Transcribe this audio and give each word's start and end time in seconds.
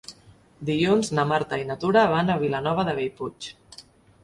Dilluns 0.69 1.11
na 1.19 1.25
Marta 1.33 1.61
i 1.65 1.69
na 1.69 1.77
Tura 1.85 2.07
van 2.15 2.33
a 2.37 2.41
Vilanova 2.47 2.89
de 2.91 2.99
Bellpuig. 3.03 3.53